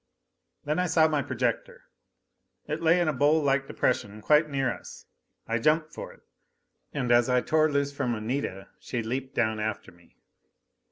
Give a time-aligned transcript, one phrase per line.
[0.65, 1.83] Then I saw my projector.
[2.67, 5.05] It lay in a bowl like depression quite near us.
[5.47, 6.23] I jumped for it.
[6.91, 10.15] And as I tore loose from Anita, she leaped down after me.